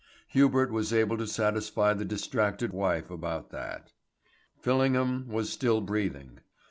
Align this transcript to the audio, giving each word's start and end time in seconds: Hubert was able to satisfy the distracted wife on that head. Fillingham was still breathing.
Hubert 0.29 0.71
was 0.71 0.91
able 0.91 1.15
to 1.19 1.27
satisfy 1.27 1.93
the 1.93 2.05
distracted 2.05 2.73
wife 2.73 3.11
on 3.11 3.21
that 3.21 3.51
head. 3.51 3.81
Fillingham 4.57 5.27
was 5.27 5.51
still 5.51 5.79
breathing. 5.79 6.39